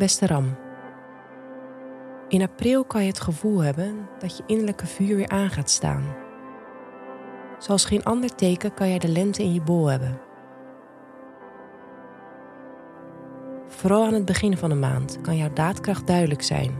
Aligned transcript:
Beste 0.00 0.26
Ram. 0.26 0.56
In 2.28 2.42
april 2.42 2.84
kan 2.84 3.02
je 3.02 3.08
het 3.08 3.20
gevoel 3.20 3.58
hebben 3.58 4.08
dat 4.18 4.36
je 4.36 4.42
innerlijke 4.46 4.86
vuur 4.86 5.16
weer 5.16 5.28
aan 5.28 5.50
gaat 5.50 5.70
staan. 5.70 6.04
Zoals 7.58 7.84
geen 7.84 8.04
ander 8.04 8.34
teken 8.34 8.74
kan 8.74 8.88
jij 8.88 8.98
de 8.98 9.08
lente 9.08 9.42
in 9.42 9.52
je 9.52 9.62
bol 9.62 9.86
hebben. 9.86 10.20
Vooral 13.68 14.04
aan 14.04 14.14
het 14.14 14.24
begin 14.24 14.56
van 14.56 14.68
de 14.68 14.74
maand 14.74 15.20
kan 15.20 15.36
jouw 15.36 15.52
daadkracht 15.52 16.06
duidelijk 16.06 16.42
zijn. 16.42 16.74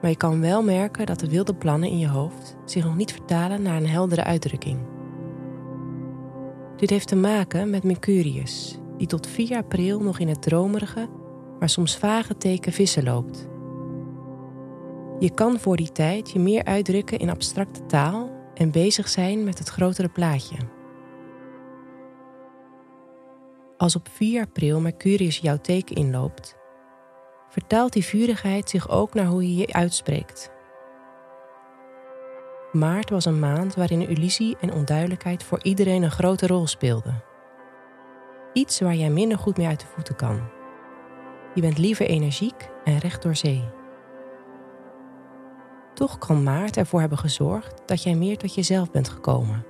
Maar 0.00 0.10
je 0.10 0.16
kan 0.16 0.40
wel 0.40 0.62
merken 0.62 1.06
dat 1.06 1.20
de 1.20 1.28
wilde 1.28 1.54
plannen 1.54 1.88
in 1.88 1.98
je 1.98 2.08
hoofd 2.08 2.56
zich 2.64 2.84
nog 2.84 2.96
niet 2.96 3.12
vertalen 3.12 3.62
naar 3.62 3.76
een 3.76 3.88
heldere 3.88 4.24
uitdrukking. 4.24 4.78
Dit 6.76 6.90
heeft 6.90 7.08
te 7.08 7.16
maken 7.16 7.70
met 7.70 7.84
Mercurius, 7.84 8.78
die 8.96 9.06
tot 9.06 9.26
4 9.26 9.56
april 9.56 10.00
nog 10.00 10.18
in 10.18 10.28
het 10.28 10.42
dromerige, 10.42 11.08
maar 11.62 11.70
soms 11.70 11.96
vage 11.96 12.36
teken 12.36 12.72
vissen 12.72 13.04
loopt. 13.04 13.48
Je 15.18 15.30
kan 15.34 15.58
voor 15.58 15.76
die 15.76 15.92
tijd 15.92 16.30
je 16.30 16.38
meer 16.38 16.64
uitdrukken 16.64 17.18
in 17.18 17.30
abstracte 17.30 17.86
taal 17.86 18.30
en 18.54 18.70
bezig 18.70 19.08
zijn 19.08 19.44
met 19.44 19.58
het 19.58 19.68
grotere 19.68 20.08
plaatje. 20.08 20.56
Als 23.76 23.96
op 23.96 24.08
4 24.08 24.40
april 24.40 24.80
Mercurius 24.80 25.38
jouw 25.38 25.56
teken 25.56 25.96
inloopt, 25.96 26.56
vertaalt 27.48 27.92
die 27.92 28.04
vurigheid 28.04 28.70
zich 28.70 28.88
ook 28.90 29.14
naar 29.14 29.26
hoe 29.26 29.42
je 29.42 29.56
je 29.56 29.72
uitspreekt. 29.72 30.50
Maart 32.72 33.10
was 33.10 33.24
een 33.24 33.40
maand 33.40 33.74
waarin 33.74 34.08
illusie 34.08 34.56
en 34.60 34.72
onduidelijkheid 34.72 35.44
voor 35.44 35.62
iedereen 35.62 36.02
een 36.02 36.10
grote 36.10 36.46
rol 36.46 36.66
speelden. 36.66 37.22
Iets 38.52 38.80
waar 38.80 38.94
jij 38.94 39.10
minder 39.10 39.38
goed 39.38 39.56
mee 39.56 39.66
uit 39.66 39.80
de 39.80 39.86
voeten 39.86 40.16
kan. 40.16 40.60
Je 41.54 41.60
bent 41.60 41.78
liever 41.78 42.06
energiek 42.06 42.70
en 42.84 42.98
recht 42.98 43.22
door 43.22 43.36
zee. 43.36 43.64
Toch 45.94 46.18
kan 46.18 46.42
maart 46.42 46.76
ervoor 46.76 47.00
hebben 47.00 47.18
gezorgd 47.18 47.82
dat 47.86 48.02
jij 48.02 48.14
meer 48.14 48.38
tot 48.38 48.54
jezelf 48.54 48.90
bent 48.90 49.08
gekomen. 49.08 49.64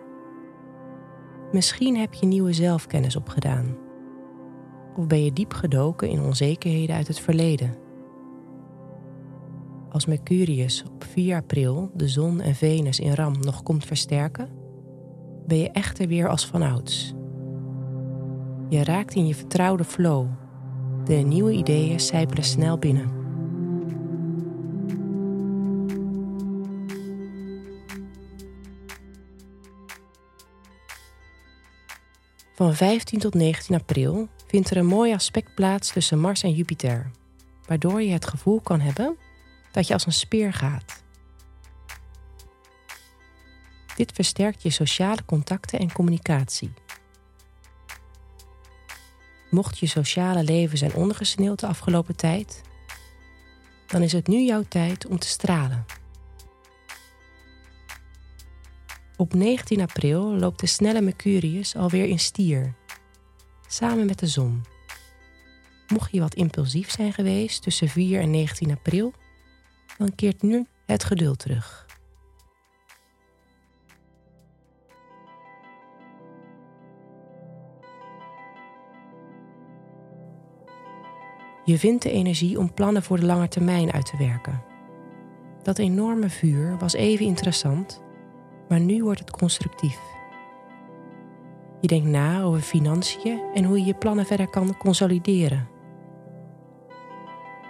Misschien 1.52 1.96
heb 1.96 2.14
je 2.14 2.26
nieuwe 2.26 2.52
zelfkennis 2.52 3.16
opgedaan. 3.16 3.76
Of 4.96 5.06
ben 5.06 5.24
je 5.24 5.32
diep 5.32 5.52
gedoken 5.52 6.08
in 6.08 6.20
onzekerheden 6.20 6.96
uit 6.96 7.08
het 7.08 7.20
verleden. 7.20 7.74
Als 9.90 10.06
Mercurius 10.06 10.84
op 10.94 11.04
4 11.04 11.36
april 11.36 11.90
de 11.94 12.08
zon 12.08 12.40
en 12.40 12.54
Venus 12.54 13.00
in 13.00 13.14
Ram 13.14 13.40
nog 13.40 13.62
komt 13.62 13.84
versterken, 13.84 14.48
ben 15.46 15.58
je 15.58 15.70
echter 15.70 16.08
weer 16.08 16.28
als 16.28 16.46
vanouds. 16.46 17.14
Je 18.68 18.84
raakt 18.84 19.14
in 19.14 19.26
je 19.26 19.34
vertrouwde 19.34 19.84
flow. 19.84 20.26
De 21.04 21.14
nieuwe 21.14 21.52
ideeën 21.52 22.00
sijpelen 22.00 22.44
snel 22.44 22.78
binnen. 22.78 23.20
Van 32.54 32.74
15 32.74 33.18
tot 33.18 33.34
19 33.34 33.74
april 33.74 34.28
vindt 34.46 34.70
er 34.70 34.76
een 34.76 34.86
mooi 34.86 35.12
aspect 35.12 35.54
plaats 35.54 35.92
tussen 35.92 36.20
Mars 36.20 36.42
en 36.42 36.52
Jupiter, 36.52 37.10
waardoor 37.66 38.02
je 38.02 38.12
het 38.12 38.26
gevoel 38.26 38.60
kan 38.60 38.80
hebben 38.80 39.16
dat 39.72 39.86
je 39.86 39.92
als 39.92 40.06
een 40.06 40.12
speer 40.12 40.52
gaat. 40.52 41.02
Dit 43.96 44.12
versterkt 44.12 44.62
je 44.62 44.70
sociale 44.70 45.24
contacten 45.24 45.78
en 45.78 45.92
communicatie. 45.92 46.72
Mocht 49.52 49.78
je 49.78 49.86
sociale 49.86 50.44
leven 50.44 50.78
zijn 50.78 50.94
ondergesneeuwd 50.94 51.60
de 51.60 51.66
afgelopen 51.66 52.16
tijd, 52.16 52.62
dan 53.86 54.02
is 54.02 54.12
het 54.12 54.26
nu 54.26 54.44
jouw 54.44 54.62
tijd 54.68 55.06
om 55.06 55.18
te 55.18 55.26
stralen. 55.26 55.84
Op 59.16 59.34
19 59.34 59.80
april 59.80 60.22
loopt 60.22 60.60
de 60.60 60.66
snelle 60.66 61.00
Mercurius 61.00 61.76
alweer 61.76 62.04
in 62.04 62.18
stier, 62.18 62.74
samen 63.66 64.06
met 64.06 64.18
de 64.18 64.26
zon. 64.26 64.64
Mocht 65.88 66.12
je 66.12 66.20
wat 66.20 66.34
impulsief 66.34 66.90
zijn 66.90 67.12
geweest 67.12 67.62
tussen 67.62 67.88
4 67.88 68.20
en 68.20 68.30
19 68.30 68.70
april, 68.70 69.12
dan 69.98 70.14
keert 70.14 70.42
nu 70.42 70.66
het 70.86 71.04
geduld 71.04 71.38
terug. 71.38 71.91
Je 81.64 81.78
vindt 81.78 82.02
de 82.02 82.10
energie 82.10 82.58
om 82.58 82.74
plannen 82.74 83.02
voor 83.02 83.20
de 83.20 83.26
lange 83.26 83.48
termijn 83.48 83.92
uit 83.92 84.06
te 84.06 84.16
werken. 84.16 84.62
Dat 85.62 85.78
enorme 85.78 86.28
vuur 86.28 86.76
was 86.78 86.92
even 86.92 87.26
interessant, 87.26 88.02
maar 88.68 88.80
nu 88.80 89.02
wordt 89.02 89.20
het 89.20 89.30
constructief. 89.30 89.98
Je 91.80 91.88
denkt 91.88 92.06
na 92.06 92.42
over 92.42 92.60
financiën 92.60 93.40
en 93.54 93.64
hoe 93.64 93.78
je 93.78 93.84
je 93.84 93.94
plannen 93.94 94.26
verder 94.26 94.48
kan 94.50 94.76
consolideren. 94.76 95.68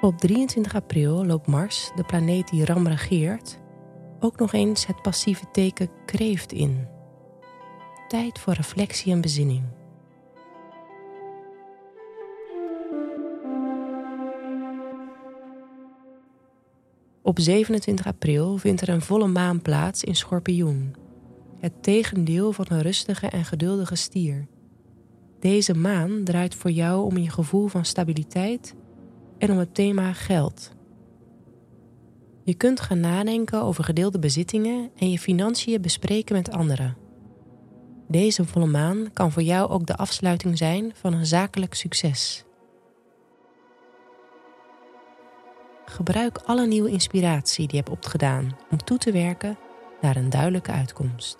Op 0.00 0.18
23 0.18 0.74
april 0.74 1.26
loopt 1.26 1.46
Mars, 1.46 1.90
de 1.94 2.04
planeet 2.04 2.48
die 2.48 2.64
Ram 2.64 2.86
regeert, 2.86 3.60
ook 4.20 4.38
nog 4.38 4.52
eens 4.52 4.86
het 4.86 5.02
passieve 5.02 5.44
teken 5.52 5.90
kreeft 6.06 6.52
in. 6.52 6.86
Tijd 8.08 8.38
voor 8.38 8.52
reflectie 8.52 9.12
en 9.12 9.20
bezinning. 9.20 9.62
Op 17.32 17.40
27 17.40 18.06
april 18.06 18.56
vindt 18.56 18.80
er 18.80 18.88
een 18.88 19.00
volle 19.00 19.26
maan 19.26 19.62
plaats 19.62 20.04
in 20.04 20.16
Schorpioen, 20.16 20.94
het 21.58 21.82
tegendeel 21.82 22.52
van 22.52 22.66
een 22.68 22.82
rustige 22.82 23.26
en 23.26 23.44
geduldige 23.44 23.94
stier. 23.94 24.46
Deze 25.40 25.74
maan 25.74 26.24
draait 26.24 26.54
voor 26.54 26.70
jou 26.70 27.04
om 27.04 27.16
je 27.16 27.30
gevoel 27.30 27.66
van 27.66 27.84
stabiliteit 27.84 28.74
en 29.38 29.50
om 29.50 29.58
het 29.58 29.74
thema 29.74 30.12
geld. 30.12 30.70
Je 32.44 32.54
kunt 32.54 32.80
gaan 32.80 33.00
nadenken 33.00 33.62
over 33.62 33.84
gedeelde 33.84 34.18
bezittingen 34.18 34.90
en 34.96 35.10
je 35.10 35.18
financiën 35.18 35.80
bespreken 35.80 36.36
met 36.36 36.50
anderen. 36.50 36.96
Deze 38.08 38.44
volle 38.44 38.66
maan 38.66 39.10
kan 39.12 39.32
voor 39.32 39.42
jou 39.42 39.70
ook 39.70 39.86
de 39.86 39.96
afsluiting 39.96 40.58
zijn 40.58 40.92
van 40.94 41.12
een 41.12 41.26
zakelijk 41.26 41.74
succes. 41.74 42.44
Gebruik 45.92 46.38
alle 46.38 46.66
nieuwe 46.66 46.90
inspiratie 46.90 47.66
die 47.66 47.76
je 47.76 47.76
hebt 47.76 47.90
opgedaan 47.98 48.56
om 48.70 48.84
toe 48.84 48.98
te 48.98 49.12
werken 49.12 49.58
naar 50.00 50.16
een 50.16 50.30
duidelijke 50.30 50.70
uitkomst. 50.70 51.36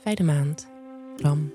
Fijne 0.00 0.24
maand, 0.24 0.68
Ram. 1.16 1.52